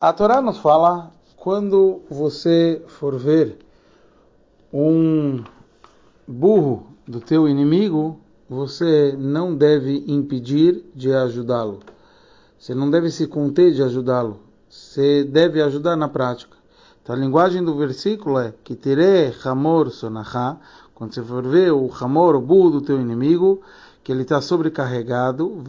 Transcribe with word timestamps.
A 0.00 0.12
Torá 0.12 0.40
nos 0.40 0.58
fala 0.58 1.10
quando 1.36 2.02
você 2.08 2.80
for 2.86 3.18
ver 3.18 3.58
um 4.72 5.42
burro 6.24 6.86
do 7.04 7.20
teu 7.20 7.48
inimigo, 7.48 8.20
você 8.48 9.16
não 9.18 9.56
deve 9.56 10.04
impedir 10.06 10.84
de 10.94 11.12
ajudá-lo. 11.12 11.80
Você 12.56 12.76
não 12.76 12.88
deve 12.88 13.10
se 13.10 13.26
conter 13.26 13.72
de 13.72 13.82
ajudá-lo. 13.82 14.38
Você 14.68 15.24
deve 15.24 15.60
ajudar 15.60 15.96
na 15.96 16.08
prática. 16.08 16.56
Então 17.02 17.16
a 17.16 17.18
linguagem 17.18 17.64
do 17.64 17.74
versículo 17.74 18.38
é 18.38 18.54
que 18.62 18.76
tere 18.76 19.34
hamor 19.44 19.90
sonachá, 19.90 20.58
quando 20.94 21.12
você 21.12 21.24
for 21.24 21.42
ver 21.42 21.72
o 21.72 21.90
hamor, 22.00 22.36
o 22.36 22.40
burro 22.40 22.70
do 22.70 22.80
teu 22.82 23.00
inimigo, 23.00 23.62
que 24.08 24.12
ele 24.12 24.22
está 24.22 24.40
sobrecarregado, 24.40 25.62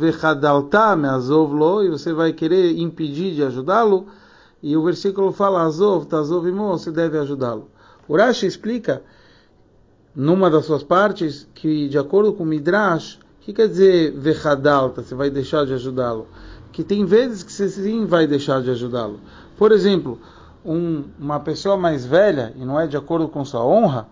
e 1.84 1.90
você 1.90 2.14
vai 2.14 2.32
querer 2.32 2.80
impedir 2.80 3.36
de 3.36 3.44
ajudá-lo, 3.44 4.05
e 4.64 4.78
o 4.78 4.84
versículo 4.86 5.34
fala 5.34 5.64
azov, 5.64 6.05
tazov 6.05 6.48
imo, 6.48 6.70
você 6.70 6.90
deve 6.90 7.18
ajudá-lo. 7.18 7.70
Urashi 8.08 8.46
explica, 8.46 9.04
numa 10.16 10.49
das 10.49 10.63
suas 10.63 10.84
partes, 10.84 11.49
que 11.54 11.90
de 11.90 11.98
acordo 11.98 12.32
com 12.32 12.44
o 12.44 12.46
Midrash, 12.46 13.16
o 13.16 13.41
que 13.41 13.52
quer 13.52 13.68
dizer 13.68 14.13
vechadalta, 14.13 15.04
você 15.04 15.13
vai 15.13 15.30
deixar 15.30 15.66
de 15.66 15.74
ajudá-lo? 15.74 16.26
Que 16.71 16.82
tem 16.82 17.04
vezes 17.04 17.44
que 17.44 17.52
você 17.52 17.68
sim 17.68 18.05
vai 18.05 18.26
deixar 18.26 18.62
de 18.62 18.71
ajudá-lo. 18.71 19.20
Por 19.58 19.74
exemplo, 19.74 20.18
um, 20.63 21.04
uma 21.20 21.41
pessoa 21.41 21.76
mais 21.76 22.05
velha, 22.05 22.54
e 22.55 22.63
não 22.63 22.80
é 22.80 22.88
de 22.88 22.96
acordo 22.96 23.27
com 23.27 23.44
sua 23.44 23.66
honra, 23.66 24.08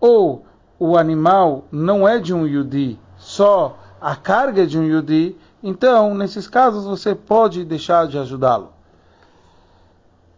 ou 0.00 0.46
o 0.78 0.96
animal 0.96 1.68
não 1.70 2.08
é 2.08 2.18
de 2.18 2.32
um 2.32 2.46
Yudi, 2.46 2.98
só 3.36 3.76
a 4.00 4.16
carga 4.16 4.62
é 4.62 4.66
de 4.66 4.78
um 4.78 4.82
Yudi, 4.82 5.36
então, 5.62 6.14
nesses 6.14 6.48
casos, 6.48 6.84
você 6.84 7.14
pode 7.14 7.64
deixar 7.64 8.06
de 8.06 8.18
ajudá-lo. 8.18 8.70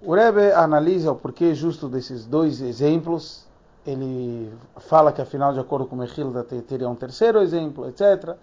O 0.03 0.15
Rebbe 0.15 0.53
analisa 0.53 1.13
o 1.13 1.15
porquê 1.15 1.55
justo 1.55 1.89
desses 1.89 2.27
dois 2.27 2.61
exemplos. 2.61 3.47
Ele 3.87 4.53
fala 4.79 5.13
que, 5.13 5.21
afinal, 5.21 5.53
de 5.53 5.61
acordo 5.61 5.87
com 5.87 5.95
o 5.95 5.99
Mechilda, 5.99 6.43
teria 6.43 6.89
um 6.89 6.95
terceiro 6.95 7.41
exemplo, 7.41 7.89
etc. 7.89 8.37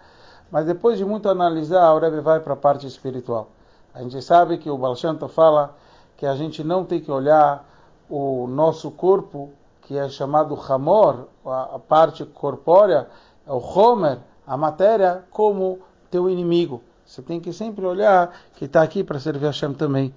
Mas 0.50 0.64
depois 0.64 0.96
de 0.96 1.04
muito 1.04 1.28
analisar, 1.28 1.92
o 1.92 1.98
Rebbe 1.98 2.20
vai 2.20 2.40
para 2.40 2.54
a 2.54 2.56
parte 2.56 2.86
espiritual. 2.86 3.48
A 3.92 4.02
gente 4.02 4.22
sabe 4.22 4.56
que 4.58 4.70
o 4.70 4.78
Baal 4.78 4.96
fala 5.28 5.74
que 6.16 6.24
a 6.24 6.34
gente 6.34 6.64
não 6.64 6.84
tem 6.84 7.00
que 7.00 7.10
olhar 7.10 7.64
o 8.08 8.46
nosso 8.46 8.90
corpo, 8.90 9.50
que 9.82 9.98
é 9.98 10.08
chamado 10.08 10.58
Hamor, 10.68 11.26
a 11.44 11.78
parte 11.78 12.24
corpórea, 12.24 13.06
o 13.46 13.58
Homer, 13.58 14.18
a 14.46 14.56
matéria, 14.56 15.24
como 15.30 15.80
teu 16.10 16.30
inimigo. 16.30 16.82
Você 17.04 17.22
tem 17.22 17.40
que 17.40 17.52
sempre 17.52 17.84
olhar 17.84 18.32
que 18.54 18.64
está 18.64 18.82
aqui 18.82 19.04
para 19.04 19.18
servir 19.18 19.46
a 19.46 19.48
Hashem 19.48 19.74
também. 19.74 20.12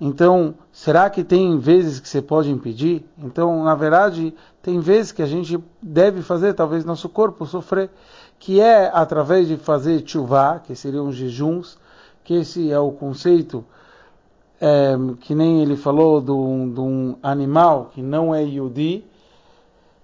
Então, 0.00 0.54
será 0.72 1.10
que 1.10 1.24
tem 1.24 1.58
vezes 1.58 1.98
que 1.98 2.08
você 2.08 2.22
pode 2.22 2.50
impedir? 2.50 3.04
Então, 3.18 3.64
na 3.64 3.74
verdade, 3.74 4.32
tem 4.62 4.78
vezes 4.78 5.10
que 5.10 5.22
a 5.22 5.26
gente 5.26 5.58
deve 5.82 6.22
fazer, 6.22 6.54
talvez 6.54 6.84
nosso 6.84 7.08
corpo 7.08 7.44
sofrer, 7.46 7.90
que 8.38 8.60
é 8.60 8.90
através 8.94 9.48
de 9.48 9.56
fazer 9.56 10.02
chuvá, 10.06 10.60
que 10.60 10.76
seriam 10.76 11.10
jejuns, 11.10 11.78
que 12.22 12.34
esse 12.34 12.70
é 12.70 12.78
o 12.78 12.92
conceito 12.92 13.64
é, 14.60 14.96
que 15.20 15.34
nem 15.34 15.62
ele 15.62 15.76
falou 15.76 16.20
de 16.20 16.30
um, 16.30 16.72
de 16.72 16.80
um 16.80 17.16
animal 17.22 17.90
que 17.94 18.02
não 18.02 18.34
é 18.34 18.42
yudi. 18.42 19.04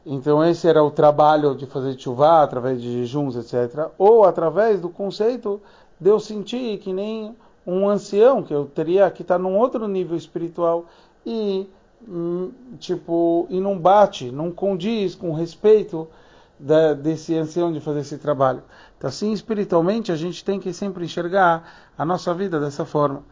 Então 0.07 0.45
esse 0.45 0.69
era 0.69 0.85
o 0.85 0.91
trabalho 0.91 1.55
de 1.55 1.67
fazer 1.67 1.99
chuvá 1.99 2.43
através 2.43 2.81
de 2.81 2.93
jejuns, 2.93 3.37
etc. 3.37 3.89
Ou 3.97 4.25
através 4.25 4.81
do 4.81 4.89
conceito 4.89 5.61
de 5.99 6.11
eu 6.11 6.21
sentir 6.21 6.79
que 6.79 6.93
nem 6.93 7.35
um 7.67 7.89
ancião, 7.89 8.43
que 8.43 8.53
eu 8.53 8.67
teria 8.67 9.11
que 9.11 9.23
estar 9.23 9.39
num 9.39 9.57
outro 9.57 9.89
nível 9.89 10.17
espiritual 10.17 10.85
e 11.25 11.67
hum, 12.07 12.53
tipo 12.79 13.47
e 13.49 13.59
não 13.61 13.79
bate, 13.79 14.31
não 14.31 14.51
condiz 14.51 15.15
com 15.15 15.33
respeito 15.33 16.07
da, 16.59 16.93
desse 16.93 17.35
ancião 17.35 17.73
de 17.73 17.81
fazer 17.81 18.01
esse 18.01 18.19
trabalho. 18.19 18.63
Então 18.99 19.09
assim 19.09 19.33
espiritualmente 19.33 20.13
a 20.13 20.17
gente 20.17 20.45
tem 20.45 20.61
que 20.61 20.73
sempre 20.75 21.05
enxergar 21.07 21.91
a 21.97 22.05
nossa 22.05 22.35
vida 22.35 22.61
dessa 22.61 22.85
forma. 22.85 23.23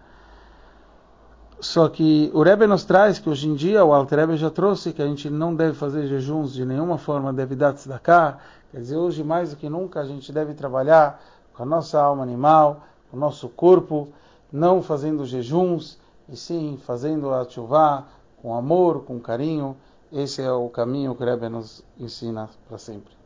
Só 1.62 1.88
que 1.88 2.28
o 2.34 2.42
Rebbe 2.42 2.66
nos 2.66 2.84
traz 2.84 3.20
que 3.20 3.30
hoje 3.30 3.48
em 3.48 3.54
dia, 3.54 3.84
o 3.84 3.92
Alter 3.94 4.18
Rebbe 4.18 4.36
já 4.36 4.50
trouxe 4.50 4.92
que 4.92 5.00
a 5.00 5.06
gente 5.06 5.30
não 5.30 5.54
deve 5.54 5.74
fazer 5.74 6.08
jejuns 6.08 6.52
de 6.52 6.64
nenhuma 6.64 6.98
forma, 6.98 7.32
deve 7.32 7.54
dar 7.54 7.72
tzedakah. 7.72 8.38
Quer 8.72 8.78
dizer, 8.78 8.96
hoje 8.96 9.22
mais 9.22 9.50
do 9.50 9.56
que 9.56 9.68
nunca 9.68 10.00
a 10.00 10.04
gente 10.04 10.32
deve 10.32 10.54
trabalhar 10.54 11.22
com 11.54 11.62
a 11.62 11.66
nossa 11.66 12.02
alma 12.02 12.24
animal, 12.24 12.82
com 13.08 13.16
o 13.16 13.20
nosso 13.20 13.48
corpo, 13.48 14.08
não 14.52 14.82
fazendo 14.82 15.24
jejuns, 15.24 16.00
e 16.28 16.36
sim 16.36 16.80
fazendo 16.84 17.32
a 17.32 17.48
chuvá 17.48 18.06
com 18.42 18.56
amor, 18.56 19.04
com 19.04 19.20
carinho. 19.20 19.76
Esse 20.12 20.42
é 20.42 20.50
o 20.50 20.68
caminho 20.68 21.14
que 21.14 21.22
o 21.22 21.26
Rebbe 21.26 21.48
nos 21.48 21.84
ensina 21.96 22.50
para 22.68 22.76
sempre. 22.76 23.21